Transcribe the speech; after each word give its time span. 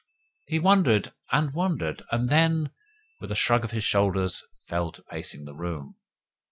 He 0.47 0.57
wondered 0.57 1.13
and 1.31 1.53
wondered, 1.53 2.01
and 2.11 2.27
then, 2.27 2.71
with 3.19 3.29
a 3.29 3.35
shrug 3.35 3.63
of 3.63 3.69
his 3.69 3.83
shoulders, 3.83 4.43
fell 4.67 4.91
to 4.93 5.03
pacing 5.03 5.45
the 5.45 5.53
room. 5.53 5.95